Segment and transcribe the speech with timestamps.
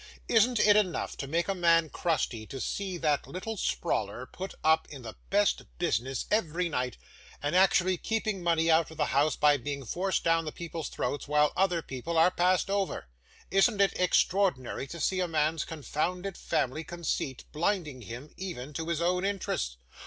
[0.27, 4.89] 'Isn't it enough to make a man crusty to see that little sprawler put up
[4.89, 6.97] in the best business every night,
[7.39, 11.27] and actually keeping money out of the house, by being forced down the people's throats,
[11.27, 13.09] while other people are passed over?
[13.51, 19.01] Isn't it extraordinary to see a man's confounded family conceit blinding him, even to his
[19.01, 19.77] own interest?